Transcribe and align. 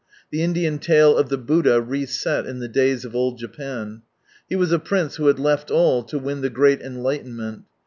The 0.31 0.41
Indian 0.41 0.79
tale 0.79 1.15
of 1.15 1.29
the 1.29 1.37
Buddha 1.37 1.79
re 1.79 2.07
set, 2.07 2.47
in 2.47 2.57
the 2.57 2.67
days 2.67 3.05
of 3.05 3.15
old 3.15 3.37
Japan. 3.37 4.01
He 4.49 4.55
was 4.55 4.71
a 4.71 4.79
prince 4.79 5.17
who 5.17 5.27
had 5.27 5.37
left 5.37 5.69
all 5.69 6.01
to 6.05 6.17
win 6.17 6.41
The 6.41 6.49
Great 6.49 6.81
Enlightenment. 6.81 7.65